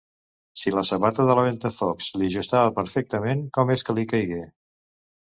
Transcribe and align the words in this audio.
Si 0.59 0.71
la 0.75 0.83
sabata 0.89 1.25
de 1.27 1.35
la 1.39 1.43
Ventafocs 1.47 2.07
li 2.21 2.29
ajustava 2.31 2.71
perfectament, 2.79 3.45
com 3.59 3.73
és 3.75 3.85
que 3.91 3.97
li 3.99 4.07
caigué...? 4.15 4.41